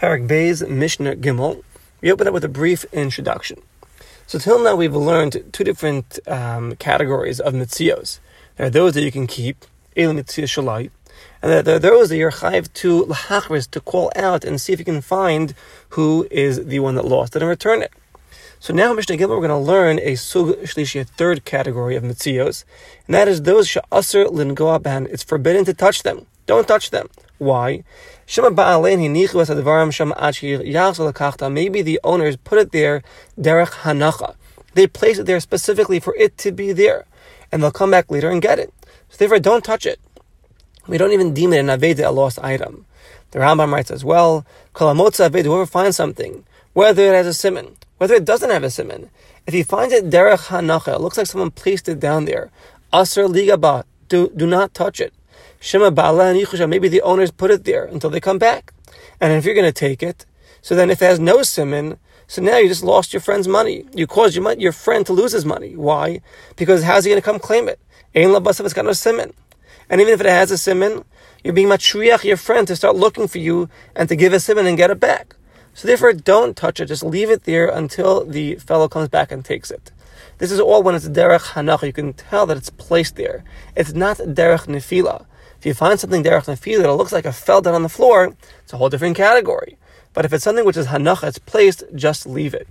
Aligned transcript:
Parak 0.00 0.26
Beis 0.26 0.66
Mishnah 0.66 1.16
Gimel. 1.16 1.62
We 2.00 2.10
open 2.10 2.26
up 2.26 2.32
with 2.32 2.42
a 2.42 2.48
brief 2.48 2.86
introduction. 2.90 3.60
So 4.26 4.38
till 4.38 4.58
now 4.58 4.74
we've 4.74 4.96
learned 4.96 5.52
two 5.52 5.62
different 5.62 6.18
um, 6.26 6.74
categories 6.76 7.38
of 7.38 7.52
mitzios. 7.52 8.18
There 8.56 8.68
are 8.68 8.70
those 8.70 8.94
that 8.94 9.02
you 9.02 9.12
can 9.12 9.26
keep, 9.26 9.66
el 9.98 10.14
mitzia 10.14 10.44
shalai, 10.44 10.88
and 11.42 11.66
there 11.66 11.76
are 11.76 11.78
those 11.78 12.08
that 12.08 12.16
you're 12.16 12.30
chayiv 12.30 12.72
to 12.80 13.04
lahachris, 13.04 13.70
to 13.72 13.80
call 13.82 14.10
out 14.16 14.42
and 14.42 14.58
see 14.58 14.72
if 14.72 14.78
you 14.78 14.86
can 14.86 15.02
find 15.02 15.52
who 15.90 16.26
is 16.30 16.64
the 16.64 16.80
one 16.80 16.94
that 16.94 17.04
lost 17.04 17.36
it 17.36 17.42
and 17.42 17.50
return 17.50 17.82
it. 17.82 17.92
So 18.58 18.72
now 18.72 18.94
Mishnah 18.94 19.18
Gimel 19.18 19.28
we're 19.28 19.48
going 19.48 19.50
to 19.50 19.56
learn 19.58 20.00
a 20.00 20.14
sug 20.14 20.56
shlishi, 20.62 21.02
a 21.02 21.04
third 21.04 21.44
category 21.44 21.94
of 21.94 22.04
mitzios, 22.04 22.64
and 23.06 23.14
that 23.14 23.28
is 23.28 23.42
those 23.42 23.68
sha'aser 23.68 24.28
lingoa 24.28 24.82
ban. 24.82 25.08
It's 25.10 25.22
forbidden 25.22 25.66
to 25.66 25.74
touch 25.74 26.04
them. 26.04 26.24
Don't 26.46 26.66
touch 26.66 26.88
them. 26.88 27.10
Why? 27.40 27.84
Maybe 28.26 28.52
the 31.82 32.00
owners 32.04 32.36
put 32.36 32.58
it 32.58 32.70
there, 32.70 33.02
derech 33.40 33.70
hanacha. 33.70 34.34
They 34.74 34.86
place 34.86 35.18
it 35.18 35.24
there 35.24 35.40
specifically 35.40 36.00
for 36.00 36.14
it 36.16 36.36
to 36.36 36.52
be 36.52 36.72
there, 36.72 37.06
and 37.50 37.62
they'll 37.62 37.70
come 37.70 37.90
back 37.90 38.10
later 38.10 38.28
and 38.28 38.42
get 38.42 38.58
it. 38.58 38.74
So 39.08 39.16
therefore, 39.16 39.38
don't 39.38 39.64
touch 39.64 39.86
it. 39.86 39.98
We 40.86 40.98
don't 40.98 41.12
even 41.12 41.32
deem 41.32 41.54
it 41.54 41.60
an 41.60 41.68
aveda, 41.68 42.08
a 42.08 42.10
lost 42.10 42.38
item. 42.40 42.84
The 43.30 43.38
Rambam 43.38 43.72
writes 43.72 43.90
as 43.90 44.04
well, 44.04 44.44
whoever 44.74 45.64
finds 45.64 45.96
something, 45.96 46.44
whether 46.74 47.02
it 47.04 47.14
has 47.14 47.26
a 47.26 47.32
simon, 47.32 47.78
whether 47.96 48.16
it 48.16 48.26
doesn't 48.26 48.50
have 48.50 48.64
a 48.64 48.70
simon, 48.70 49.08
if 49.46 49.54
he 49.54 49.62
finds 49.62 49.94
it 49.94 50.10
derech 50.10 50.48
hanacha, 50.48 50.96
it 50.96 51.00
looks 51.00 51.16
like 51.16 51.26
someone 51.26 51.52
placed 51.52 51.88
it 51.88 52.00
down 52.00 52.26
there, 52.26 52.50
asr 52.92 53.32
ligaba, 53.32 53.84
do, 54.10 54.28
do 54.36 54.46
not 54.46 54.74
touch 54.74 55.00
it. 55.00 55.14
Shema 55.60 55.90
Ba'ala 55.90 56.30
and 56.30 56.40
Yichusha, 56.40 56.66
maybe 56.66 56.88
the 56.88 57.02
owners 57.02 57.30
put 57.30 57.50
it 57.50 57.64
there 57.64 57.84
until 57.84 58.08
they 58.08 58.18
come 58.18 58.38
back. 58.38 58.72
And 59.20 59.32
if 59.34 59.44
you're 59.44 59.54
going 59.54 59.66
to 59.66 59.72
take 59.72 60.02
it, 60.02 60.24
so 60.62 60.74
then 60.74 60.90
if 60.90 61.02
it 61.02 61.04
has 61.04 61.20
no 61.20 61.42
simon, 61.42 61.98
so 62.26 62.40
now 62.40 62.56
you 62.56 62.68
just 62.68 62.82
lost 62.82 63.12
your 63.12 63.20
friend's 63.20 63.46
money. 63.46 63.84
You 63.94 64.06
caused 64.06 64.34
your, 64.34 64.52
your 64.54 64.72
friend 64.72 65.04
to 65.04 65.12
lose 65.12 65.32
his 65.32 65.44
money. 65.44 65.76
Why? 65.76 66.22
Because 66.56 66.84
how's 66.84 67.04
he 67.04 67.10
going 67.10 67.20
to 67.20 67.24
come 67.24 67.38
claim 67.38 67.68
it? 67.68 67.78
Ein 68.14 68.28
labasav, 68.28 68.64
it's 68.64 68.72
got 68.72 68.86
no 68.86 68.92
simon. 68.92 69.34
And 69.90 70.00
even 70.00 70.14
if 70.14 70.20
it 70.20 70.26
has 70.26 70.50
a 70.50 70.56
simon, 70.56 71.04
you're 71.44 71.52
being 71.52 71.68
matriach 71.68 72.24
your 72.24 72.36
friend 72.38 72.66
to 72.68 72.74
start 72.74 72.96
looking 72.96 73.28
for 73.28 73.38
you 73.38 73.68
and 73.94 74.08
to 74.08 74.16
give 74.16 74.32
a 74.32 74.40
simon 74.40 74.66
and 74.66 74.78
get 74.78 74.90
it 74.90 74.98
back. 74.98 75.36
So 75.74 75.86
therefore, 75.88 76.14
don't 76.14 76.56
touch 76.56 76.80
it. 76.80 76.86
Just 76.86 77.02
leave 77.02 77.30
it 77.30 77.44
there 77.44 77.68
until 77.68 78.24
the 78.24 78.56
fellow 78.56 78.88
comes 78.88 79.08
back 79.08 79.30
and 79.30 79.44
takes 79.44 79.70
it. 79.70 79.92
This 80.38 80.50
is 80.50 80.60
all 80.60 80.82
when 80.82 80.94
it's 80.94 81.08
derech 81.08 81.52
hanach. 81.52 81.82
You 81.82 81.92
can 81.92 82.12
tell 82.14 82.46
that 82.46 82.56
it's 82.56 82.70
placed 82.70 83.16
there. 83.16 83.44
It's 83.76 83.92
not 83.92 84.16
derech 84.16 84.66
nefila. 84.66 85.26
If 85.60 85.66
you 85.66 85.74
find 85.74 86.00
something 86.00 86.24
derech 86.24 86.46
nefila 86.46 86.84
that 86.84 86.94
looks 86.94 87.12
like 87.12 87.26
it 87.26 87.32
fell 87.32 87.60
down 87.60 87.74
on 87.74 87.82
the 87.82 87.90
floor, 87.90 88.34
it's 88.62 88.72
a 88.72 88.78
whole 88.78 88.88
different 88.88 89.14
category. 89.14 89.76
But 90.14 90.24
if 90.24 90.32
it's 90.32 90.42
something 90.42 90.64
which 90.64 90.78
is 90.78 90.86
hanach, 90.86 91.22
it's 91.22 91.38
placed, 91.38 91.84
just 91.94 92.26
leave 92.26 92.54
it. 92.54 92.66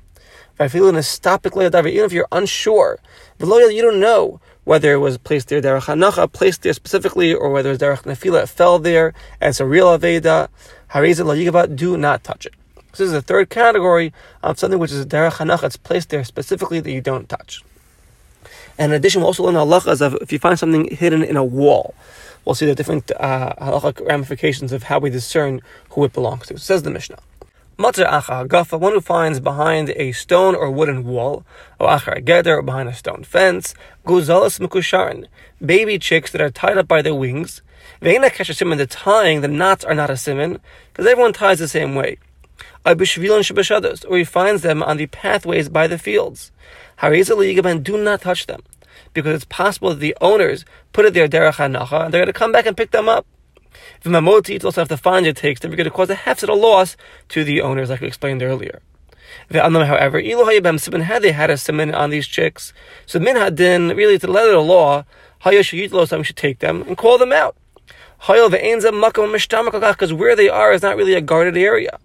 Even 0.59 0.95
if 0.95 2.11
you're 2.11 2.27
unsure, 2.31 2.99
you 3.39 3.81
don't 3.83 3.99
know 3.99 4.41
whether 4.63 4.91
it 4.91 4.97
was 4.97 5.19
placed 5.19 5.49
there 5.49 5.61
derech 5.61 5.83
hanacha, 5.83 6.31
placed 6.31 6.63
there 6.63 6.73
specifically, 6.73 7.31
or 7.31 7.51
whether 7.51 7.69
it's 7.69 7.83
derech 7.83 8.01
nefila, 8.01 8.41
it 8.41 8.49
fell 8.49 8.79
there, 8.79 9.13
and 9.39 9.49
it's 9.49 9.59
a 9.59 9.67
real 9.67 9.95
aveda. 9.95 10.47
Harizah 10.89 11.75
do 11.75 11.95
not 11.95 12.23
touch 12.23 12.47
it. 12.47 12.55
This 12.89 13.01
is 13.01 13.11
the 13.11 13.21
third 13.21 13.51
category 13.51 14.11
of 14.41 14.57
something 14.57 14.79
which 14.79 14.91
is 14.91 15.05
derech 15.05 15.33
hanacha, 15.33 15.65
it's 15.65 15.77
placed 15.77 16.09
there 16.09 16.23
specifically 16.23 16.79
that 16.79 16.91
you 16.91 17.01
don't 17.01 17.29
touch. 17.29 17.63
And 18.77 18.91
in 18.91 18.97
addition, 18.97 19.21
we'll 19.21 19.27
also 19.27 19.43
learn 19.43 19.55
halachas 19.55 20.01
of 20.01 20.15
if 20.21 20.31
you 20.31 20.39
find 20.39 20.57
something 20.57 20.95
hidden 20.95 21.23
in 21.23 21.37
a 21.37 21.43
wall 21.43 21.93
we'll 22.45 22.55
see 22.55 22.65
the 22.65 22.75
different 22.75 23.11
uh, 23.19 23.53
halachic 23.61 24.05
ramifications 24.07 24.71
of 24.71 24.83
how 24.83 24.97
we 24.97 25.09
discern 25.09 25.61
who 25.91 26.03
it 26.03 26.13
belongs 26.13 26.47
to. 26.47 26.57
Says 26.57 26.83
the 26.83 26.89
Mishnah. 26.89 27.19
Matzah 27.77 28.09
acha 28.09 28.47
gafa, 28.47 28.79
one 28.79 28.93
who 28.93 29.01
finds 29.01 29.39
behind 29.39 29.91
a 29.91 30.11
stone 30.11 30.55
or 30.55 30.69
wooden 30.69 31.05
wall, 31.05 31.45
or 31.79 31.87
achar 31.89 32.23
geder, 32.25 32.57
or 32.57 32.61
behind 32.61 32.89
a 32.89 32.93
stone 32.93 33.23
fence, 33.23 33.73
guzalas 34.05 34.59
mukusharin, 34.59 35.27
baby 35.65 35.97
chicks 35.97 36.31
that 36.31 36.41
are 36.41 36.49
tied 36.49 36.77
up 36.77 36.87
by 36.87 37.01
their 37.01 37.15
wings. 37.15 37.61
Ve'ena 38.01 38.29
kesha 38.29 38.77
the 38.77 38.87
tying, 38.87 39.41
the 39.41 39.47
knots 39.47 39.85
are 39.85 39.95
not 39.95 40.09
a 40.09 40.17
simon, 40.17 40.59
because 40.91 41.05
everyone 41.05 41.33
ties 41.33 41.59
the 41.59 41.67
same 41.67 41.95
way. 41.95 42.17
Or 42.85 42.95
he 44.17 44.23
finds 44.23 44.61
them 44.61 44.83
on 44.83 44.97
the 44.97 45.07
pathways 45.07 45.69
by 45.69 45.87
the 45.87 45.97
fields. 45.97 46.51
Do 47.01 47.97
not 47.97 48.21
touch 48.21 48.45
them 48.47 48.63
because 49.13 49.35
it's 49.35 49.45
possible 49.45 49.89
that 49.89 49.99
the 49.99 50.15
owners 50.21 50.65
put 50.93 51.05
it 51.05 51.13
there 51.13 51.27
derech 51.27 51.53
hanacha, 51.53 52.05
and 52.05 52.13
they're 52.13 52.21
going 52.21 52.27
to 52.27 52.33
come 52.33 52.51
back 52.51 52.65
and 52.65 52.75
pick 52.77 52.91
them 52.91 53.09
up. 53.09 53.25
If 54.01 54.11
mamoti 54.11 54.63
also 54.63 54.81
have 54.81 54.89
to 54.89 54.97
find 54.97 55.25
it 55.25 55.37
takes 55.37 55.61
them, 55.61 55.71
you're 55.71 55.77
going 55.77 55.85
to 55.85 55.91
cause 55.91 56.09
a 56.09 56.15
hefset, 56.15 56.49
a 56.49 56.53
loss 56.53 56.97
to 57.29 57.43
the 57.43 57.61
owners, 57.61 57.89
like 57.89 58.01
we 58.01 58.07
explained 58.07 58.43
earlier. 58.43 58.81
However, 59.51 60.19
had 60.19 61.21
they 61.21 61.31
had 61.31 61.49
a 61.49 61.53
siman 61.53 61.95
on 61.95 62.09
these 62.09 62.27
chicks, 62.27 62.73
so 63.05 63.19
min 63.19 63.35
hadin 63.35 63.95
really 63.95 64.17
to 64.19 64.27
letter 64.27 64.55
of 64.55 64.65
law, 64.65 65.05
we 65.45 65.63
should 65.63 66.35
take 66.35 66.59
them 66.59 66.81
and 66.83 66.97
call 66.97 67.17
them 67.17 67.31
out. 67.31 67.55
Because 68.27 70.13
where 70.13 70.35
they 70.35 70.49
are 70.49 70.73
is 70.73 70.81
not 70.81 70.97
really 70.97 71.13
a 71.13 71.21
guarded 71.21 71.55
area. 71.55 71.99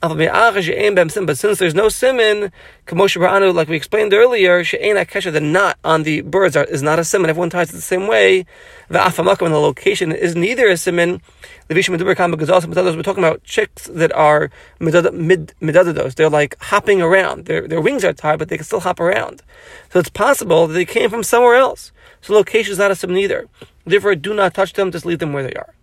But 0.00 1.38
since 1.38 1.58
there's 1.58 1.74
no 1.74 1.88
simin, 1.88 2.52
like 2.92 3.68
we 3.68 3.76
explained 3.76 4.12
earlier, 4.12 4.62
the 4.62 5.40
knot 5.42 5.78
on 5.82 6.02
the 6.02 6.20
birds 6.20 6.56
are, 6.56 6.64
is 6.64 6.82
not 6.82 6.98
a 6.98 7.04
simin. 7.04 7.30
Everyone 7.30 7.48
ties 7.50 7.70
it 7.70 7.72
the 7.72 7.80
same 7.80 8.06
way. 8.06 8.44
The 8.88 8.98
afamakam, 8.98 9.48
the 9.48 9.58
location 9.58 10.12
is 10.12 10.36
neither 10.36 10.68
a 10.68 10.76
simin. 10.76 11.22
The 11.68 11.74
we're 11.74 12.14
talking 12.14 13.24
about 13.24 13.44
chicks 13.44 13.86
that 13.86 14.12
are 14.12 14.50
midadados. 14.80 16.14
They're 16.14 16.28
like 16.28 16.56
hopping 16.60 17.00
around. 17.00 17.46
Their, 17.46 17.66
their 17.66 17.80
wings 17.80 18.04
are 18.04 18.12
tied, 18.12 18.38
but 18.38 18.50
they 18.50 18.56
can 18.58 18.66
still 18.66 18.80
hop 18.80 19.00
around. 19.00 19.42
So 19.90 19.98
it's 20.00 20.10
possible 20.10 20.66
that 20.66 20.74
they 20.74 20.84
came 20.84 21.08
from 21.08 21.22
somewhere 21.22 21.54
else. 21.54 21.92
So 22.20 22.34
location 22.34 22.72
is 22.72 22.78
not 22.78 22.90
a 22.90 22.94
simin 22.94 23.16
either. 23.16 23.48
Therefore, 23.86 24.14
do 24.14 24.34
not 24.34 24.52
touch 24.52 24.74
them, 24.74 24.90
just 24.90 25.06
leave 25.06 25.18
them 25.18 25.32
where 25.32 25.42
they 25.42 25.54
are. 25.54 25.74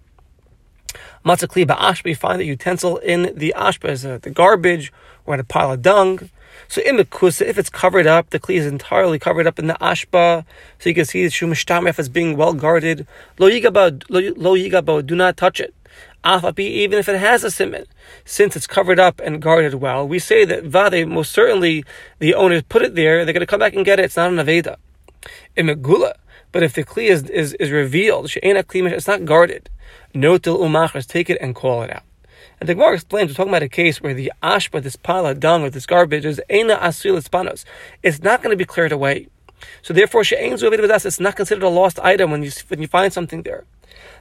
Matzah 1.24 1.48
kli 1.48 1.66
ba'ashba, 1.66 2.18
find 2.18 2.42
the 2.42 2.46
utensil 2.46 2.98
in 2.98 3.32
the 3.36 3.54
ashba 3.56 3.90
as 3.90 4.06
uh, 4.06 4.18
the 4.22 4.32
garbage 4.32 4.92
or 5.26 5.36
in 5.36 5.40
a 5.40 5.44
pile 5.44 5.72
of 5.72 5.82
dung. 5.82 6.30
So 6.68 6.82
imikusa, 6.82 7.46
if 7.46 7.58
it's 7.58 7.70
covered 7.70 8.08
up, 8.08 8.32
the 8.32 8.40
kli 8.40 8.56
is 8.56 8.66
entirely 8.66 9.20
covered 9.20 9.46
up 9.46 9.59
in 9.59 9.68
the 9.68 9.76
ashba, 9.76 10.46
so 10.80 10.90
you 10.90 10.96
can 10.96 11.06
see 11.06 11.24
the 11.24 11.30
shumishtamef 11.30 12.00
as 12.00 12.09
being 12.09 12.38
well 12.38 12.54
guarded. 12.54 13.06
Lo 13.38 13.50
yigabo, 13.50 14.04
lo 14.09 14.56
yigabo, 14.56 15.06
do 15.06 15.16
not 15.16 15.38
touch 15.38 15.59
it. 15.59 15.76
Afapi, 16.24 16.59
even 16.59 17.00
if 17.00 17.09
it 17.09 17.20
has 17.20 17.44
a 17.44 17.52
simon, 17.52 17.86
since 18.26 18.56
it's 18.56 18.68
covered 18.68 19.00
up 19.00 19.20
and 19.24 19.42
guarded 19.42 19.76
well, 19.76 20.08
we 20.08 20.20
say 20.20 20.46
that 20.46 20.64
vade, 20.64 21.08
most 21.08 21.32
certainly 21.32 21.84
the 22.20 22.36
owners 22.36 22.64
put 22.70 22.84
it 22.84 22.96
there, 22.96 23.26
they're 23.26 23.34
going 23.34 23.42
to 23.42 23.48
come 23.48 23.59
back 23.59 23.74
and 23.74 23.86
get 23.86 24.00
it, 24.00 24.06
it's 24.06 24.18
not 24.18 24.32
an 24.32 24.38
aveda. 24.38 24.78
Imegula, 25.58 26.14
but 26.51 26.63
if 26.63 26.73
the 26.73 26.84
kli 26.84 27.09
is, 27.09 27.23
is, 27.29 27.53
is 27.56 27.72
revealed, 27.72 28.31
it's 28.35 29.07
not 29.07 29.25
guarded. 29.25 29.69
No 30.13 30.38
till 30.38 30.59
umachras, 30.59 31.07
take 31.07 31.29
it 31.29 31.38
and 31.41 31.56
call 31.56 31.84
it 31.84 31.91
out. 31.91 32.03
And 32.59 32.69
the 32.69 32.75
Gemara 32.75 32.94
explains, 32.94 33.31
we're 33.31 33.35
talking 33.35 33.51
about 33.51 33.63
a 33.63 33.69
case 33.69 34.01
where 34.01 34.13
the 34.13 34.31
ashba, 34.44 34.84
this 34.84 34.95
pile 34.95 35.25
of 35.25 35.40
dung 35.40 35.63
or 35.63 35.69
this 35.69 35.85
garbage, 35.85 36.25
is 36.25 36.40
ena 36.50 36.78
asil 36.78 37.17
panos. 37.29 37.66
It's 38.03 38.22
not 38.22 38.44
going 38.44 38.51
to 38.51 38.57
be 38.57 38.66
cleared 38.66 38.91
away. 38.91 39.28
So 39.81 39.94
therefore, 39.94 40.23
it's 40.25 41.19
not 41.19 41.35
considered 41.35 41.63
a 41.63 41.69
lost 41.69 42.00
item 42.00 42.31
when 42.31 42.44
you, 42.44 42.51
when 42.67 42.81
you 42.81 42.88
find 42.88 43.11
something 43.11 43.44
there. 43.44 43.63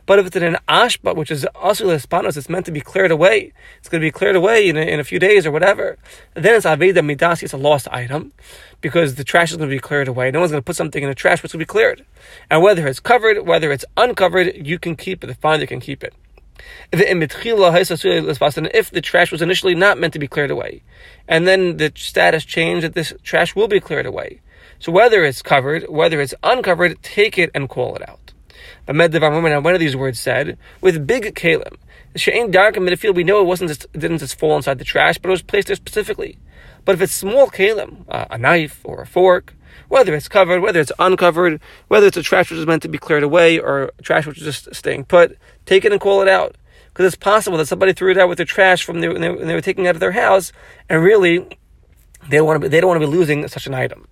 But 0.07 0.19
if 0.19 0.27
it's 0.27 0.37
in 0.37 0.43
an 0.43 0.59
ashba, 0.69 1.15
which 1.15 1.31
is 1.31 1.47
asul 1.55 1.95
panos, 2.07 2.37
it's 2.37 2.49
meant 2.49 2.67
to 2.67 2.73
be 2.73 2.81
cleared 2.81 3.11
away. 3.11 3.53
It's 3.79 3.89
going 3.89 4.01
to 4.01 4.07
be 4.07 4.11
cleared 4.11 4.37
away 4.37 4.69
in 4.69 4.77
a, 4.77 4.81
in 4.81 5.01
a 5.01 5.05
few 5.05 5.19
days 5.19 5.47
or 5.47 5.51
whatever. 5.51 5.99
Then 6.35 6.55
it's 6.57 6.67
aveda 6.67 6.99
midasi, 6.99 7.45
it's 7.45 7.53
a 7.53 7.57
lost 7.57 7.89
item 7.91 8.33
because 8.81 9.17
the 9.17 9.25
trash 9.25 9.51
is 9.51 9.57
going 9.57 9.69
to 9.69 9.75
be 9.75 9.81
cleared 9.81 10.09
away. 10.09 10.31
No 10.31 10.41
one's 10.41 10.53
going 10.53 10.63
to 10.63 10.67
put 10.67 10.77
something 10.77 11.03
in 11.03 11.09
the 11.09 11.15
trash, 11.15 11.41
going 11.41 11.51
to 11.51 11.59
be 11.59 11.65
cleared. 11.65 12.05
And 12.51 12.63
whether 12.63 12.87
it's 12.87 13.01
covered, 13.01 13.47
whether 13.47 13.71
it's 13.73 13.85
uncovered, 13.97 14.55
you 14.55 14.79
can 14.79 14.97
keep 14.97 15.23
it. 15.25 15.27
The 15.27 15.35
finder 15.35 15.67
can 15.67 15.81
keep 15.81 16.03
it. 16.03 16.15
If 16.93 17.01
the 18.91 19.01
trash 19.03 19.33
was 19.33 19.43
initially 19.43 19.75
not 19.75 19.99
meant 19.99 20.13
to 20.13 20.19
be 20.19 20.29
cleared 20.29 20.51
away, 20.51 20.83
and 21.27 21.47
then 21.49 21.79
the 21.79 21.93
status 21.95 22.45
changed 22.45 22.85
that 22.85 22.95
this 22.95 23.15
trash 23.23 23.57
will 23.57 23.69
be 23.69 23.81
cleared 23.81 24.07
away. 24.07 24.41
So 24.79 24.93
whether 24.93 25.25
it's 25.25 25.43
covered, 25.43 25.89
whether 25.89 26.21
it's 26.21 26.35
uncovered, 26.43 27.03
take 27.03 27.39
it 27.39 27.51
and 27.55 27.69
call 27.69 27.97
it 27.97 28.09
out. 28.09 28.30
But 28.87 28.97
one 28.97 29.75
of 29.75 29.81
these 29.81 29.97
words 29.97 30.19
said, 30.19 30.59
with 30.81 31.07
big 31.07 31.35
kalim, 31.35 31.77
She'ain 32.17 32.51
dark 32.51 32.77
in 32.77 32.83
midfield, 32.83 33.15
we 33.15 33.23
know 33.23 33.41
it 33.41 33.45
wasn't 33.45 33.69
just, 33.69 33.93
didn't 33.93 34.19
just 34.19 34.39
fall 34.39 34.57
inside 34.57 34.79
the 34.79 34.85
trash, 34.85 35.19
but 35.19 35.29
it 35.29 35.31
was 35.31 35.43
placed 35.43 35.69
there 35.69 35.77
specifically. 35.77 36.39
But 36.85 36.97
if 36.97 37.03
it's 37.03 37.13
small 37.13 37.49
kalim, 37.49 38.05
uh, 38.09 38.25
a 38.31 38.39
knife 38.39 38.81
or 38.85 39.03
a 39.03 39.07
fork, 39.07 39.55
whether 39.89 40.15
it's 40.15 40.29
covered, 40.29 40.61
whether 40.61 40.81
it's 40.81 40.91
uncovered, 40.99 41.61
whether 41.89 42.09
it's 42.09 42.17
a 42.17 42.23
trash 42.23 42.51
which 42.51 42.59
is 42.59 42.67
meant 42.67 42.83
to 42.83 42.89
be 42.89 42.99
cleared 42.99 43.23
away 43.23 43.61
or 43.61 43.93
trash 44.03 44.27
which 44.27 44.39
is 44.39 44.45
just 44.45 44.75
staying 44.75 45.05
put, 45.05 45.39
take 45.67 45.85
it 45.85 45.93
and 45.93 46.01
call 46.01 46.21
it 46.21 46.29
out. 46.29 46.57
Because 46.89 47.07
it's 47.07 47.17
possible 47.17 47.59
that 47.59 47.67
somebody 47.67 47.93
threw 47.93 48.11
it 48.11 48.19
out 48.19 48.29
with 48.29 48.39
their 48.39 48.47
trash 48.47 48.83
from 48.83 49.01
when, 49.01 49.21
they, 49.21 49.55
were 49.55 49.61
taking 49.61 49.85
it 49.85 49.89
out 49.89 49.95
of 49.95 50.01
their 50.01 50.11
house, 50.11 50.53
and 50.89 51.03
really, 51.05 51.47
they 52.29 52.39
don't 52.39 52.47
want 52.47 52.63
to 52.63 52.69
they 52.69 52.81
don't 52.81 52.89
want 52.89 53.01
to 53.01 53.07
be 53.07 53.13
losing 53.13 53.47
such 53.47 53.69
an 53.69 53.75
item. 53.75 54.09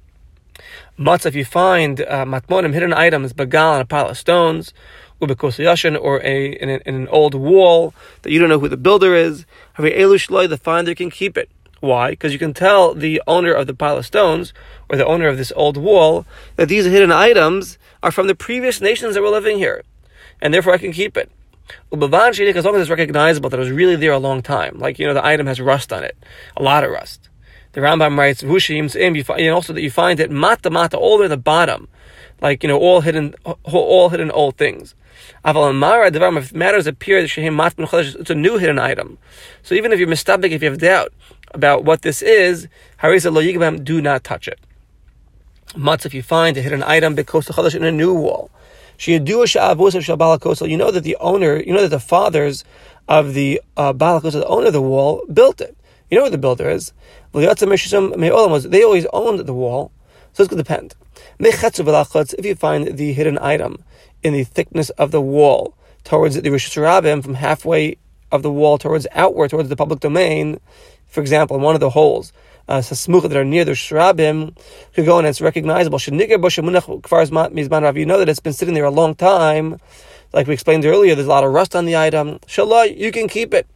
Matzah, 0.99 1.27
if 1.27 1.35
you 1.35 1.45
find 1.45 2.01
uh, 2.01 2.25
matmonim, 2.25 2.73
hidden 2.73 2.93
items, 2.93 3.33
bagal, 3.33 3.75
and 3.75 3.83
a 3.83 3.85
pile 3.85 4.09
of 4.09 4.19
stones, 4.19 4.73
ubekosayashin, 5.21 6.01
or 6.01 6.21
a 6.25 6.53
in, 6.53 6.69
in, 6.69 6.95
an 6.95 7.09
old 7.09 7.35
wall 7.35 7.95
that 8.23 8.33
you 8.33 8.39
don't 8.39 8.49
know 8.49 8.59
who 8.59 8.69
the 8.69 8.77
builder 8.77 9.15
is. 9.15 9.47
The 9.77 10.61
finder 10.63 10.95
can 10.95 11.11
keep 11.11 11.37
it. 11.37 11.51
Why? 11.81 12.11
Because 12.11 12.33
you 12.33 12.39
can 12.39 12.55
tell 12.55 12.95
the 12.95 13.23
owner 13.27 13.53
of 13.53 13.67
the 13.67 13.75
pile 13.75 13.99
of 13.99 14.07
stones 14.07 14.53
or 14.89 14.97
the 14.97 15.07
owner 15.07 15.29
of 15.29 15.37
this 15.37 15.53
old 15.55 15.77
wall 15.77 16.27
that 16.57 16.69
these 16.69 16.85
hidden 16.85 17.13
items 17.13 17.79
are 18.03 18.11
from 18.11 18.27
the 18.27 18.35
previous 18.35 18.81
nations 18.81 19.15
that 19.15 19.23
were 19.23 19.29
living 19.29 19.59
here, 19.59 19.85
and 20.41 20.53
therefore 20.53 20.75
I 20.75 20.79
can 20.79 20.93
keep 20.93 21.17
it. 21.17 21.31
As 21.93 22.01
long 22.01 22.31
as 22.31 22.81
it's 22.81 22.91
recognizable 22.91 23.51
that 23.51 23.59
it 23.59 23.61
was 23.61 23.71
really 23.71 23.97
there 23.97 24.13
a 24.13 24.19
long 24.19 24.43
time, 24.43 24.79
like 24.79 24.99
you 24.99 25.07
know 25.07 25.15
the 25.15 25.25
item 25.25 25.47
has 25.47 25.61
rust 25.61 25.93
on 25.93 26.03
it, 26.03 26.17
a 26.57 26.63
lot 26.63 26.83
of 26.83 26.91
rust. 26.91 27.28
The 27.79 27.85
Rambam 27.85 28.19
writes, 28.19 28.43
and 28.43 29.55
also 29.55 29.73
that 29.73 29.83
you 29.83 29.91
find 29.93 30.19
it 30.19 30.33
mata 30.33 30.69
mata 30.69 30.97
all 30.97 31.17
the 31.17 31.23
way 31.23 31.29
the 31.29 31.37
bottom, 31.37 31.87
like 32.41 32.65
you 32.65 32.69
know 32.69 32.77
all 32.77 33.03
hidden, 33.03 33.37
all 33.45 34.09
hidden 34.09 34.33
old 34.33 34.57
things. 34.57 34.97
Avalamara, 35.45 36.13
the 36.13 36.19
if 36.39 36.53
matters 36.53 36.89
appear 36.89 37.19
it's 37.21 38.31
a 38.31 38.35
new 38.35 38.59
hidden 38.59 38.81
item. 38.81 39.17
So 39.63 39.77
even 39.77 39.93
if 39.93 40.01
you're 40.01 40.09
mistabik, 40.09 40.51
if 40.51 40.61
you 40.61 40.71
have 40.71 40.81
doubt 40.81 41.13
about 41.55 41.85
what 41.85 42.03
this 42.03 42.21
is, 42.21 42.67
do 43.01 44.03
not 44.03 44.25
touch 44.25 44.49
it. 44.49 44.59
Matz 45.77 46.05
if 46.05 46.13
you 46.13 46.25
find 46.25 46.57
a 46.57 46.63
hidden 46.63 46.83
item 46.83 47.15
in 47.77 47.85
a 47.85 47.93
new 47.93 48.13
wall. 48.13 48.51
You 49.07 49.21
know 49.21 49.31
that 50.91 51.05
the 51.05 51.17
owner, 51.21 51.63
you 51.63 51.73
know 51.73 51.83
that 51.83 51.91
the 51.91 52.01
fathers 52.01 52.65
of 53.07 53.35
the 53.35 53.63
uh, 53.77 53.93
the 53.93 54.45
owner 54.49 54.67
of 54.67 54.73
the 54.73 54.83
wall, 54.83 55.25
built 55.33 55.61
it. 55.61 55.78
You 56.11 56.17
know 56.17 56.23
what 56.23 56.33
the 56.33 56.39
builder 56.39 56.69
is. 56.71 56.93
They 57.33 57.47
always 58.83 59.07
owned 59.13 59.41
the 59.41 59.55
wall, 59.55 59.93
so 60.33 60.43
it's 60.43 60.51
going 60.51 60.57
to 60.57 60.65
depend. 60.65 60.95
If 61.39 62.45
you 62.47 62.55
find 62.55 62.97
the 62.97 63.13
hidden 63.13 63.39
item 63.39 63.85
in 64.23 64.33
the 64.33 64.45
thickness 64.45 64.91
of 64.91 65.11
the 65.11 65.21
wall 65.21 65.75
towards 66.05 66.41
the 66.41 66.51
Rosh 66.51 66.73
from 66.73 67.35
halfway 67.35 67.99
of 68.33 68.43
the 68.43 68.51
wall 68.51 68.79
towards 68.79 69.07
outward, 69.13 69.51
towards 69.51 69.69
the 69.69 69.77
public 69.77 70.01
domain, 70.01 70.61
for 71.07 71.21
example, 71.21 71.57
in 71.57 71.63
one 71.63 71.75
of 71.75 71.81
the 71.81 71.91
holes, 71.91 72.33
uh, 72.69 72.81
that 72.81 73.37
are 73.37 73.45
near 73.45 73.65
the 73.65 73.73
Shrabim, 73.73 74.57
could 74.95 75.07
go 75.07 75.19
and 75.19 75.27
it's 75.27 75.41
recognizable. 75.41 75.99
You 75.99 76.17
know 78.07 78.19
that 78.19 78.29
it's 78.29 78.41
been 78.41 78.53
sitting 78.53 78.75
there 78.75 78.85
a 78.85 78.91
long 78.91 79.15
time. 79.15 79.79
Like 80.33 80.47
we 80.47 80.55
explained 80.55 80.85
earlier, 80.85 81.15
there's 81.15 81.27
a 81.27 81.31
lot 81.31 81.45
of 81.45 81.53
rust 81.53 81.75
on 81.75 81.87
the 81.87 81.97
item. 81.97 82.39
Shallah, 82.47 82.95
you 82.97 83.11
can 83.13 83.29
keep 83.29 83.55
it. 83.55 83.67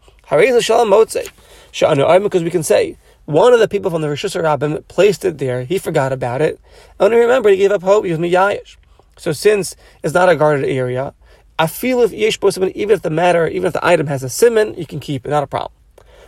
Because 1.72 2.42
we 2.42 2.50
can 2.50 2.62
say, 2.62 2.96
one 3.24 3.52
of 3.52 3.60
the 3.60 3.68
people 3.68 3.90
from 3.90 4.02
the 4.02 4.08
Rosh 4.08 4.24
Hashanah 4.24 4.86
placed 4.88 5.24
it 5.24 5.38
there, 5.38 5.64
he 5.64 5.78
forgot 5.78 6.12
about 6.12 6.42
it, 6.42 6.60
and 7.00 7.12
when 7.12 7.44
he 7.52 7.56
gave 7.56 7.72
up 7.72 7.82
hope, 7.82 8.04
he 8.04 8.10
was 8.10 8.20
miyayish. 8.20 8.76
So 9.16 9.32
since 9.32 9.76
it's 10.02 10.14
not 10.14 10.28
a 10.28 10.36
guarded 10.36 10.68
area, 10.68 11.14
I 11.58 11.66
feel 11.66 12.00
if 12.00 12.12
yesh 12.12 12.38
even 12.42 12.70
if 12.74 13.02
the 13.02 13.10
matter, 13.10 13.46
even 13.46 13.66
if 13.66 13.72
the 13.72 13.86
item 13.86 14.06
has 14.08 14.22
a 14.22 14.28
simon, 14.28 14.74
you 14.74 14.86
can 14.86 15.00
keep 15.00 15.26
it, 15.26 15.30
not 15.30 15.42
a 15.42 15.46
problem. 15.46 15.72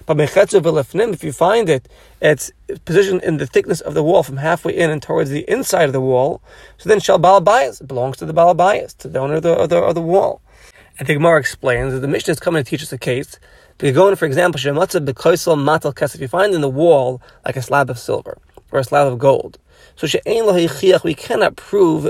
But 0.07 0.21
if 0.21 1.25
you 1.25 1.33
find 1.33 1.69
it, 1.69 1.89
it's 2.21 2.53
positioned 2.85 3.23
in 3.23 3.39
the 3.39 3.47
thickness 3.47 3.81
of 3.81 3.95
the 3.95 4.03
wall 4.03 4.23
from 4.23 4.37
halfway 4.37 4.77
in 4.77 4.91
and 4.91 5.03
towards 5.03 5.31
the 5.31 5.51
inside 5.51 5.85
of 5.85 5.95
the 5.95 6.01
wall, 6.01 6.43
so 6.77 6.89
then 6.89 7.01
shall 7.01 7.19
balabayas. 7.19 7.81
It 7.81 7.89
belongs 7.89 8.19
to 8.19 8.27
the 8.27 8.35
balabayas, 8.35 8.97
to 8.99 9.09
the 9.09 9.19
owner 9.19 9.37
of 9.37 9.43
the, 9.43 9.55
of 9.55 9.71
the, 9.71 9.79
of 9.79 9.95
the 9.95 10.03
wall. 10.03 10.43
And 10.99 11.09
the 11.09 11.15
Gemara 11.15 11.41
explains 11.41 11.95
that 11.95 12.01
the 12.01 12.09
Mishnah 12.09 12.33
is 12.33 12.41
coming 12.41 12.63
to 12.63 12.69
teach 12.69 12.83
us 12.83 12.93
a 12.93 12.99
case. 12.99 13.39
Go 13.79 14.09
in, 14.09 14.15
for 14.17 14.25
example, 14.25 14.59
if 14.59 16.21
you 16.21 16.29
find 16.29 16.55
in 16.55 16.61
the 16.61 16.69
wall 16.69 17.21
like 17.45 17.57
a 17.57 17.63
slab 17.63 17.91
of 17.91 17.99
silver 17.99 18.39
or 18.71 18.79
a 18.79 18.85
slab 18.85 19.09
of 19.09 19.19
gold, 19.19 19.59
so 19.97 20.07
we 21.05 21.15
cannot 21.15 21.57
prove 21.57 22.05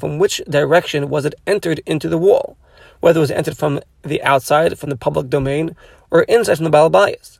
from 0.00 0.18
which 0.18 0.40
direction 0.48 1.08
was 1.10 1.24
it 1.24 1.34
entered 1.46 1.80
into 1.86 2.08
the 2.08 2.18
wall, 2.18 2.56
whether 3.00 3.18
it 3.18 3.20
was 3.20 3.30
entered 3.32 3.56
from 3.58 3.80
the 4.02 4.22
outside, 4.22 4.78
from 4.78 4.90
the 4.90 4.96
public 4.96 5.28
domain, 5.28 5.74
or 6.10 6.22
inside 6.22 6.56
from 6.56 6.64
the 6.64 6.70
balabayas. 6.70 7.38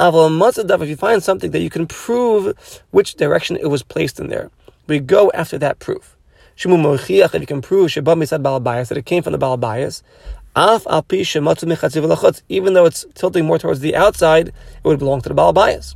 If 0.00 0.88
you 0.88 0.96
find 0.96 1.22
something 1.22 1.52
that 1.52 1.60
you 1.60 1.70
can 1.70 1.86
prove 1.86 2.82
which 2.90 3.14
direction 3.14 3.56
it 3.56 3.70
was 3.70 3.84
placed 3.84 4.18
in 4.18 4.26
there, 4.26 4.50
we 4.88 4.98
go 4.98 5.30
after 5.32 5.56
that 5.58 5.78
proof. 5.78 6.16
If 6.56 6.64
you 6.66 7.46
can 7.46 7.62
prove 7.62 7.94
that 7.94 8.96
it 8.96 9.06
came 9.06 9.22
from 9.22 9.32
the 9.32 9.38
balabayas, 9.38 10.02
even 10.54 11.44
though 12.74 12.84
it's 12.84 13.06
tilting 13.14 13.46
more 13.46 13.58
towards 13.58 13.80
the 13.80 13.96
outside, 13.96 14.48
it 14.48 14.54
would 14.84 14.98
belong 14.98 15.22
to 15.22 15.28
the 15.30 15.34
balabayas. 15.34 15.94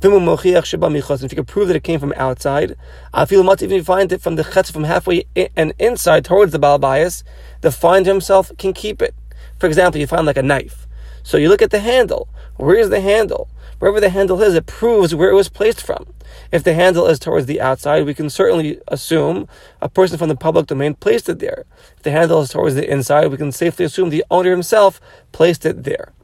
If 0.00 1.32
you 1.32 1.36
can 1.36 1.44
prove 1.44 1.68
that 1.68 1.76
it 1.76 1.84
came 1.84 1.98
from 1.98 2.12
outside, 2.16 2.76
I 3.14 3.24
feel 3.24 3.42
much 3.42 3.62
even 3.62 3.76
if 3.76 3.80
you 3.80 3.84
find 3.84 4.12
it 4.12 4.20
from 4.20 4.36
the 4.36 4.44
chetz 4.44 4.70
from 4.70 4.84
halfway 4.84 5.24
in, 5.34 5.48
and 5.56 5.72
inside 5.78 6.26
towards 6.26 6.52
the 6.52 6.58
balabayas, 6.58 7.22
the 7.62 7.72
finder 7.72 8.10
himself 8.10 8.52
can 8.58 8.72
keep 8.72 9.00
it. 9.00 9.14
For 9.58 9.66
example, 9.66 10.00
you 10.00 10.06
find 10.06 10.26
like 10.26 10.36
a 10.36 10.42
knife. 10.42 10.87
So 11.28 11.36
you 11.36 11.50
look 11.50 11.60
at 11.60 11.70
the 11.70 11.80
handle. 11.80 12.26
Where 12.56 12.76
is 12.76 12.88
the 12.88 13.02
handle? 13.02 13.50
Wherever 13.80 14.00
the 14.00 14.08
handle 14.08 14.40
is, 14.40 14.54
it 14.54 14.64
proves 14.64 15.14
where 15.14 15.28
it 15.28 15.34
was 15.34 15.50
placed 15.50 15.82
from. 15.82 16.14
If 16.50 16.64
the 16.64 16.72
handle 16.72 17.06
is 17.06 17.18
towards 17.18 17.44
the 17.44 17.60
outside, 17.60 18.06
we 18.06 18.14
can 18.14 18.30
certainly 18.30 18.80
assume 18.88 19.46
a 19.82 19.90
person 19.90 20.16
from 20.16 20.30
the 20.30 20.36
public 20.36 20.68
domain 20.68 20.94
placed 20.94 21.28
it 21.28 21.38
there. 21.38 21.66
If 21.98 22.02
the 22.02 22.12
handle 22.12 22.40
is 22.40 22.48
towards 22.48 22.76
the 22.76 22.90
inside, 22.90 23.26
we 23.26 23.36
can 23.36 23.52
safely 23.52 23.84
assume 23.84 24.08
the 24.08 24.24
owner 24.30 24.50
himself 24.50 25.02
placed 25.30 25.66
it 25.66 25.84
there. 25.84 26.14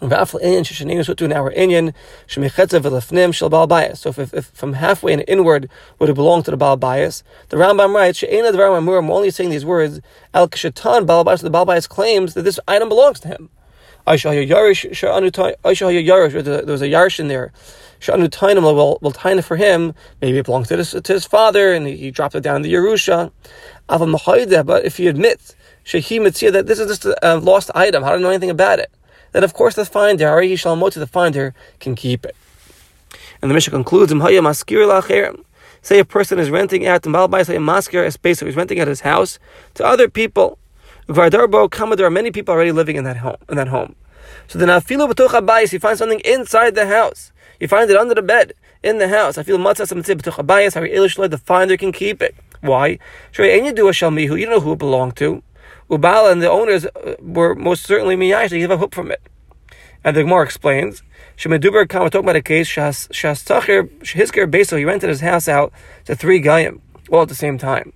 So 0.00 0.06
if, 4.10 4.18
if, 4.18 4.34
if, 4.34 4.46
from 4.46 4.74
halfway 4.74 5.12
and 5.12 5.24
inward 5.26 5.68
would 5.98 6.08
it 6.08 6.14
belong 6.14 6.44
to 6.44 6.52
the 6.52 6.56
Baal 6.56 6.76
the 6.76 7.56
Rambam 7.56 7.92
writes, 7.92 8.22
I'm 8.22 9.10
only 9.10 9.30
saying 9.32 9.50
these 9.50 9.64
words, 9.64 10.00
the 10.32 11.50
Baal 11.50 11.82
claims 11.88 12.34
that 12.34 12.42
this 12.42 12.60
item 12.68 12.88
belongs 12.88 13.18
to 13.18 13.28
him. 13.28 13.50
There 14.06 14.12
was 14.12 14.24
a 14.24 14.46
Yarish 16.88 17.20
in 17.20 17.28
there. 17.28 17.52
Sha'anu 18.00 18.28
Tainim 18.28 18.62
will 18.62 18.98
will 19.00 19.12
taina 19.12 19.42
for 19.42 19.56
him. 19.56 19.94
Maybe 20.20 20.38
it 20.38 20.44
belongs 20.44 20.68
to 20.68 20.76
his, 20.76 20.90
to 20.90 21.12
his 21.12 21.24
father, 21.24 21.72
and 21.72 21.86
he, 21.86 22.10
dropped 22.10 22.34
it 22.34 22.42
down 22.42 22.60
the 22.60 22.72
Yerusha. 22.72 23.30
But 23.88 24.84
if 24.84 24.96
he 24.98 25.06
admits 25.06 25.54
Shehi 25.86 26.52
that 26.52 26.66
this 26.66 26.78
is 26.78 26.98
just 26.98 27.18
a 27.22 27.38
lost 27.38 27.70
item, 27.74 28.04
I 28.04 28.16
know 28.16 28.28
anything 28.28 28.50
about 28.50 28.78
it? 28.78 28.90
Then 29.32 29.42
of 29.42 29.54
course 29.54 29.74
the 29.74 29.86
finder, 29.86 30.28
Hari 30.28 30.52
Shalmoti, 30.52 30.94
the 30.94 31.06
finder, 31.06 31.54
can 31.80 31.94
keep 31.94 32.26
it. 32.26 32.36
And 33.40 33.50
the 33.50 33.54
Mishnah 33.54 33.72
concludes, 33.72 34.12
Say 35.82 35.98
a 35.98 36.04
person 36.04 36.38
is 36.38 36.50
renting 36.50 36.86
out, 36.86 37.04
say 37.04 37.10
a 37.10 37.58
maskir, 37.58 38.06
a 38.06 38.10
space, 38.10 38.38
so 38.38 38.46
he's 38.46 38.56
renting 38.56 38.80
out 38.80 38.88
his 38.88 39.00
house 39.00 39.38
to 39.74 39.84
other 39.84 40.08
people. 40.08 40.58
Vardarbo 41.08 41.70
Kama, 41.70 41.96
there 41.96 42.06
are 42.06 42.10
many 42.10 42.30
people 42.30 42.54
already 42.54 42.72
living 42.72 42.96
in 42.96 43.04
that 43.04 43.18
home. 43.18 43.36
In 43.48 43.56
that 43.56 43.68
home. 43.68 43.94
So 44.48 44.58
then 44.58 44.68
afilu 44.68 45.12
b'tuch 45.12 45.28
habayis, 45.28 45.72
you 45.72 45.78
find 45.78 45.98
something 45.98 46.20
inside 46.20 46.74
the 46.74 46.86
house. 46.86 47.32
You 47.60 47.68
find 47.68 47.90
it 47.90 47.96
under 47.96 48.14
the 48.14 48.22
bed 48.22 48.54
in 48.82 48.98
the 48.98 49.08
house. 49.08 49.36
I 49.36 49.42
feel 49.42 49.58
matzah 49.58 49.86
something 49.86 50.16
b'tuch 50.18 50.44
habayis. 50.44 50.74
Hari 50.74 50.90
ilish 50.90 51.30
the 51.30 51.38
finder 51.38 51.76
can 51.76 51.92
keep 51.92 52.22
it. 52.22 52.34
Why? 52.60 52.98
And 53.38 53.66
you 53.66 53.72
do 53.72 53.88
a 53.88 53.92
shalmihu. 53.92 54.38
You 54.38 54.46
don't 54.46 54.56
know 54.56 54.60
who 54.60 54.72
it 54.72 54.78
belonged 54.78 55.16
to. 55.16 55.42
Ubal 55.90 56.32
and 56.32 56.40
the 56.40 56.50
owners 56.50 56.86
uh, 56.86 57.16
were 57.20 57.54
most 57.54 57.84
certainly 57.84 58.16
miyash. 58.16 58.48
They 58.50 58.58
give 58.58 58.70
a 58.70 58.78
hope 58.78 58.94
from 58.94 59.10
it. 59.10 59.20
And 60.02 60.16
the 60.16 60.22
Gemara 60.22 60.44
explains. 60.44 61.02
Shemeduber 61.36 61.86
Kama 61.88 62.08
talking 62.08 62.24
about 62.24 62.36
a 62.36 62.42
case. 62.42 62.68
Shas 62.68 63.08
Tacher 63.10 63.90
Hizker 64.00 64.50
Beso. 64.50 64.78
He 64.78 64.84
rented 64.86 65.10
his 65.10 65.20
house 65.20 65.48
out 65.48 65.72
to 66.06 66.16
three 66.16 66.40
gayim 66.40 66.80
all 67.10 67.22
at 67.22 67.28
the 67.28 67.34
same 67.34 67.58
time, 67.58 67.92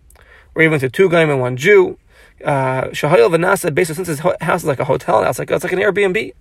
or 0.54 0.62
even 0.62 0.78
to 0.80 0.90
two 0.90 1.09
gayim 1.09 1.30
and 1.30 1.40
one 1.40 1.56
Jew 1.56 1.99
Uh, 2.45 2.85
Shahayel 2.88 3.30
Vanasa, 3.30 3.75
basically, 3.75 4.04
since 4.04 4.09
his 4.09 4.21
house 4.40 4.62
is 4.62 4.66
like 4.66 4.80
a 4.80 4.85
hotel 4.85 5.23
now, 5.23 5.30
it's 5.30 5.38
like, 5.38 5.50
oh, 5.50 5.57
it's 5.57 5.64
like 5.64 5.73
an 5.73 5.80
Airbnb. 5.80 6.33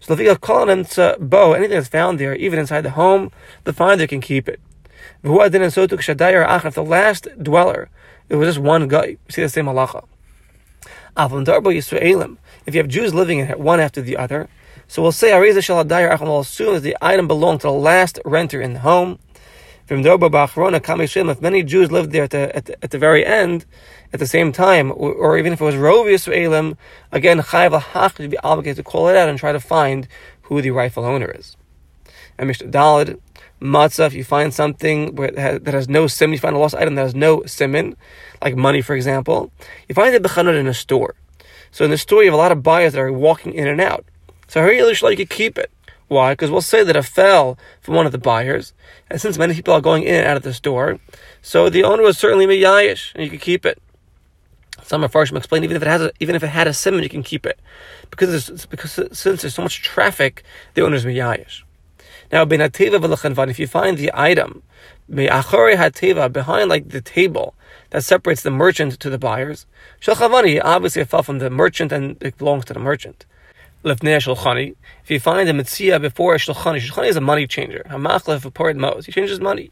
So 0.00 0.14
the 0.14 0.36
calling 0.40 0.78
him 0.78 0.84
to 0.86 1.16
bow, 1.20 1.52
anything 1.52 1.76
that's 1.76 1.88
found 1.88 2.18
there, 2.18 2.34
even 2.34 2.58
inside 2.58 2.80
the 2.82 2.90
home, 2.90 3.30
the 3.64 3.72
finder 3.72 4.06
can 4.06 4.20
keep 4.20 4.48
it. 4.48 4.60
If 5.24 6.74
the 6.74 6.84
last 6.84 7.28
dweller, 7.40 7.88
it 8.28 8.36
was 8.36 8.48
just 8.48 8.58
one 8.58 8.88
guy, 8.88 9.16
see 9.28 9.42
the 9.42 9.48
same 9.48 9.66
halacha. 9.66 10.04
If 11.16 12.74
you 12.74 12.80
have 12.80 12.88
Jews 12.88 13.14
living 13.14 13.38
in 13.38 13.48
it, 13.48 13.60
one 13.60 13.80
after 13.80 14.00
the 14.00 14.16
other, 14.16 14.48
so 14.88 15.02
we'll 15.02 15.12
say, 15.12 15.32
as 15.32 15.66
soon 15.66 16.74
as 16.74 16.82
the 16.82 16.96
item 17.00 17.28
belonged 17.28 17.60
to 17.60 17.66
the 17.68 17.72
last 17.72 18.18
renter 18.24 18.60
in 18.60 18.72
the 18.74 18.80
home, 18.80 19.18
if 19.88 21.40
many 21.40 21.62
Jews 21.62 21.92
lived 21.92 22.12
there 22.12 22.24
at 22.24 22.30
the, 22.30 22.56
at 22.56 22.64
the, 22.66 22.84
at 22.84 22.90
the 22.90 22.98
very 22.98 23.24
end, 23.26 23.66
at 24.12 24.20
the 24.20 24.26
same 24.26 24.52
time, 24.52 24.90
or, 24.90 25.12
or 25.12 25.38
even 25.38 25.52
if 25.52 25.60
it 25.60 25.64
was 25.64 25.74
Rov 25.74 26.04
Yisraelim, 26.04 26.76
again, 27.10 27.40
Chayav 27.40 27.80
Hach 27.80 28.14
to 28.16 28.28
be 28.28 28.38
obligated 28.38 28.76
to 28.76 28.82
call 28.82 29.08
it 29.08 29.16
out 29.16 29.28
and 29.28 29.38
try 29.38 29.52
to 29.52 29.60
find 29.60 30.06
who 30.42 30.60
the 30.60 30.70
rightful 30.70 31.04
owner 31.04 31.30
is. 31.30 31.56
And 32.38 32.48
Mishnah 32.48 32.68
Dalid, 32.68 33.20
Matzah, 33.60 34.06
if 34.06 34.14
you 34.14 34.24
find 34.24 34.52
something 34.52 35.14
that 35.14 35.66
has 35.66 35.88
no 35.88 36.06
sim, 36.06 36.32
you 36.32 36.38
find 36.38 36.56
a 36.56 36.58
lost 36.58 36.74
item 36.74 36.96
that 36.96 37.02
has 37.02 37.14
no 37.14 37.44
simin, 37.44 37.96
like 38.42 38.56
money, 38.56 38.82
for 38.82 38.94
example, 38.94 39.52
you 39.88 39.94
find 39.94 40.14
it 40.14 40.22
bechanut 40.22 40.58
in 40.58 40.66
a 40.66 40.74
store. 40.74 41.14
So 41.70 41.84
in 41.84 41.90
the 41.90 41.98
store, 41.98 42.22
you 42.22 42.30
have 42.30 42.34
a 42.34 42.42
lot 42.42 42.52
of 42.52 42.62
buyers 42.62 42.92
that 42.92 43.00
are 43.00 43.12
walking 43.12 43.54
in 43.54 43.68
and 43.68 43.80
out. 43.80 44.04
So 44.48 44.60
Hari 44.60 44.78
you 44.78 45.16
could 45.16 45.30
keep 45.30 45.56
it. 45.56 45.70
Why? 46.08 46.34
Because 46.34 46.50
we'll 46.50 46.60
say 46.60 46.84
that 46.84 46.96
it 46.96 47.02
fell 47.04 47.56
from 47.80 47.94
one 47.94 48.04
of 48.04 48.12
the 48.12 48.18
buyers, 48.18 48.74
and 49.08 49.18
since 49.18 49.38
many 49.38 49.54
people 49.54 49.72
are 49.72 49.80
going 49.80 50.02
in 50.02 50.16
and 50.16 50.26
out 50.26 50.36
of 50.36 50.42
the 50.42 50.52
store, 50.52 50.98
so 51.40 51.70
the 51.70 51.84
owner 51.84 52.02
was 52.02 52.18
certainly 52.18 52.46
miyayish, 52.46 53.14
and 53.14 53.24
you 53.24 53.30
could 53.30 53.40
keep 53.40 53.64
it. 53.64 53.80
Some 54.82 55.02
Farshim 55.02 55.36
explain 55.36 55.64
even 55.64 55.76
if 55.76 55.82
it 55.82 55.88
has 55.88 56.02
a, 56.02 56.12
even 56.20 56.34
if 56.34 56.42
it 56.42 56.48
had 56.48 56.66
a 56.66 56.74
simon, 56.74 57.02
you 57.02 57.08
can 57.08 57.22
keep 57.22 57.46
it 57.46 57.58
because 58.10 58.66
because 58.66 58.92
since 59.12 59.42
there's 59.42 59.54
so 59.54 59.62
much 59.62 59.82
traffic, 59.82 60.42
the 60.74 60.82
owner's 60.82 61.04
miyayish. 61.04 61.62
Now, 62.30 62.44
if 62.44 63.58
you 63.58 63.66
find 63.66 63.98
the 63.98 64.10
item 64.14 64.62
behind 65.08 66.70
like 66.70 66.88
the 66.88 67.02
table 67.02 67.54
that 67.90 68.04
separates 68.04 68.42
the 68.42 68.50
merchant 68.50 68.98
to 69.00 69.10
the 69.10 69.18
buyers, 69.18 69.66
obviously 70.08 71.02
it 71.02 71.08
fell 71.08 71.22
from 71.22 71.38
the 71.38 71.50
merchant 71.50 71.92
and 71.92 72.22
it 72.22 72.38
belongs 72.38 72.64
to 72.64 72.72
the 72.72 72.80
merchant. 72.80 73.26
If 73.84 74.02
you 75.10 75.20
find 75.20 75.48
a 75.48 75.52
mitzia 75.52 76.00
before 76.00 76.34
a 76.34 76.38
shulchani, 76.38 76.80
shulchani 76.80 77.08
is 77.08 77.16
a 77.16 77.20
money 77.20 77.46
changer. 77.46 77.82
Hamachlef 77.90 78.46
a. 78.46 79.04
He 79.04 79.12
changes 79.12 79.40
money. 79.40 79.70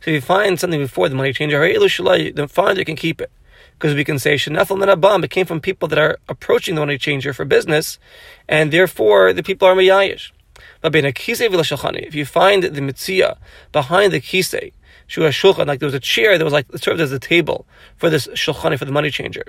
So 0.00 0.10
if 0.10 0.14
you 0.14 0.20
find 0.20 0.60
something 0.60 0.80
before 0.80 1.08
the 1.08 1.14
money 1.14 1.32
changer, 1.32 1.60
the 1.60 2.48
finder 2.50 2.84
can 2.84 2.96
keep 2.96 3.20
it. 3.20 3.30
Because 3.78 3.94
we 3.94 4.04
can 4.04 4.18
say 4.18 4.34
shenefel 4.34 4.78
minabam, 4.78 5.24
it 5.24 5.30
came 5.30 5.46
from 5.46 5.60
people 5.60 5.88
that 5.88 5.98
are 5.98 6.18
approaching 6.28 6.74
the 6.74 6.80
money 6.80 6.98
changer 6.98 7.32
for 7.32 7.44
business, 7.44 7.98
and 8.48 8.72
therefore 8.72 9.32
the 9.32 9.42
people 9.42 9.68
are 9.68 9.74
miyayish. 9.74 10.30
If 10.82 12.14
you 12.14 12.26
find 12.26 12.62
the 12.62 12.80
mitzia 12.80 13.36
behind 13.72 14.12
the 14.12 14.20
kisei, 14.20 14.72
shulchan, 15.08 15.66
like 15.66 15.80
there 15.80 15.86
was 15.86 15.94
a 15.94 16.00
chair 16.00 16.36
that 16.36 16.44
was 16.44 16.52
like 16.52 16.66
served 16.76 17.00
as 17.00 17.12
a 17.12 17.18
table 17.18 17.66
for 17.96 18.10
this 18.10 18.26
shulchani 18.28 18.78
for 18.78 18.84
the 18.84 18.92
money 18.92 19.10
changer, 19.10 19.44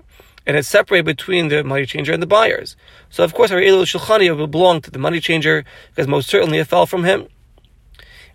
and 0.45 0.55
it's 0.57 0.67
separated 0.67 1.05
between 1.05 1.49
the 1.49 1.63
money 1.63 1.85
changer 1.85 2.13
and 2.13 2.21
the 2.21 2.27
buyers. 2.27 2.75
So 3.09 3.23
of 3.23 3.33
course 3.33 3.51
our 3.51 3.59
elu 3.59 3.83
shulchani 3.83 4.35
will 4.35 4.47
belong 4.47 4.81
to 4.81 4.91
the 4.91 4.99
money 4.99 5.19
changer 5.19 5.65
because 5.89 6.07
most 6.07 6.29
certainly 6.29 6.59
it 6.59 6.67
fell 6.67 6.85
from 6.85 7.03
him. 7.03 7.27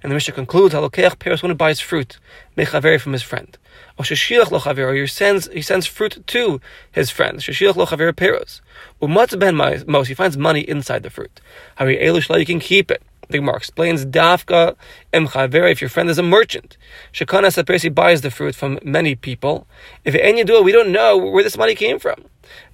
And 0.02 0.10
the 0.10 0.14
Mishnah 0.14 0.34
concludes, 0.34 0.74
Halokech 0.74 1.16
Peros, 1.16 1.42
one 1.42 1.50
who 1.50 1.56
buys 1.56 1.80
fruit, 1.80 2.18
mechaveri 2.56 3.00
from 3.00 3.12
his 3.12 3.22
friend. 3.22 3.58
Or 3.98 4.04
sheshiach 4.04 4.46
lochaver, 4.46 4.88
or 4.88 4.94
he 4.94 5.06
sends, 5.06 5.48
he 5.48 5.60
sends 5.60 5.86
fruit 5.86 6.22
to 6.26 6.60
his 6.90 7.10
friend. 7.10 7.38
Sheshiach 7.38 7.74
lochaver 7.74 8.12
Peros. 8.12 8.60
Umatz 9.02 9.38
ben 9.38 9.54
mos, 9.56 10.08
he 10.08 10.14
finds 10.14 10.36
money 10.38 10.60
inside 10.60 11.02
the 11.02 11.10
fruit. 11.10 11.40
Hari 11.76 11.98
elush 11.98 12.38
you 12.38 12.46
can 12.46 12.60
keep 12.60 12.90
it. 12.90 13.02
The 13.28 13.38
Gemara 13.38 13.56
explains, 13.56 14.04
Dafka 14.06 14.74
emchaver, 15.12 15.70
if 15.70 15.80
your 15.80 15.90
friend 15.90 16.10
is 16.10 16.18
a 16.18 16.22
merchant. 16.22 16.76
Shekana 17.12 17.48
sapersi 17.48 17.94
buys 17.94 18.22
the 18.22 18.30
fruit 18.30 18.56
from 18.56 18.80
many 18.82 19.14
people. 19.14 19.68
If 20.04 20.16
any 20.16 20.42
do 20.42 20.62
we 20.62 20.72
don't 20.72 20.90
know 20.90 21.16
where 21.16 21.44
this 21.44 21.56
money 21.56 21.74
came 21.76 21.98
from. 22.00 22.24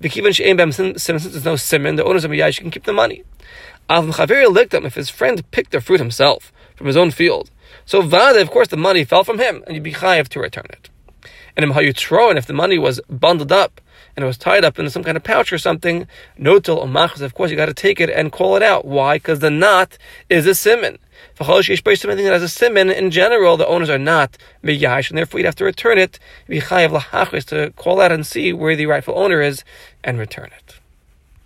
Since 0.01 0.39
there's 0.97 1.45
no 1.45 1.57
simon, 1.57 1.97
the 1.97 2.05
owners 2.05 2.25
of 2.25 2.31
Miyash 2.31 2.61
can 2.61 2.71
keep 2.71 2.85
the 2.85 2.95
money. 2.95 3.25
Av 3.91 4.07
Mhavir 4.07 4.47
lickdom, 4.47 4.87
if 4.87 4.95
his 4.95 5.11
friend 5.11 5.49
picked 5.51 5.73
the 5.73 5.83
fruit 5.83 6.01
himself, 6.01 6.53
from 6.77 6.87
his 6.87 6.97
own 6.97 7.11
field. 7.11 7.51
So 7.85 8.03
Vada, 8.03 8.41
of 8.41 8.51
course, 8.51 8.69
the 8.69 8.77
money 8.77 9.05
fell 9.05 9.25
from 9.25 9.39
him, 9.39 9.65
and 9.67 9.75
you'd 9.75 9.83
be 9.83 9.93
chayiv 9.93 10.29
to 10.29 10.41
return 10.41 10.67
it. 10.71 10.89
And 11.57 11.65
in 11.65 11.73
Hayutro, 11.73 12.29
and 12.29 12.39
if 12.39 12.47
the 12.47 12.53
money 12.53 12.79
was 12.79 13.01
bundled 13.09 13.51
up 13.51 13.81
and 14.15 14.23
it 14.23 14.27
was 14.27 14.37
tied 14.37 14.65
up 14.65 14.79
in 14.79 14.89
some 14.91 15.03
kind 15.03 15.17
of 15.17 15.25
pouch 15.25 15.53
or 15.53 15.59
something, 15.59 16.07
notel 16.39 16.77
or 16.77 16.87
machas, 16.87 17.23
of 17.23 17.35
course, 17.35 17.51
you 17.51 17.57
got 17.57 17.67
to 17.67 17.75
take 17.75 17.99
it 17.99 18.11
and 18.11 18.31
call 18.31 18.57
it 18.57 18.63
out. 18.63 18.85
Why? 18.85 19.17
Because 19.17 19.39
the 19.41 19.51
knot 19.51 19.97
is 20.29 20.47
a 20.47 20.55
simon. 20.55 20.99
Something 21.35 22.25
that 22.25 22.33
has 22.33 22.43
a 22.43 22.49
simon, 22.49 22.91
in 22.91 23.11
general, 23.11 23.57
the 23.57 23.67
owners 23.67 23.89
are 23.89 23.99
not 23.99 24.37
miyash, 24.63 25.09
and 25.09 25.17
therefore 25.17 25.41
you'd 25.41 25.47
have 25.47 25.55
to 25.57 25.65
return 25.65 25.99
it. 25.99 26.19
To 26.49 27.73
call 27.77 28.01
out 28.01 28.13
and 28.13 28.27
see 28.27 28.53
where 28.53 28.77
the 28.77 28.87
rightful 28.87 29.19
owner 29.19 29.41
is 29.41 29.65
and 30.05 30.19
return 30.19 30.51
it. 30.57 30.76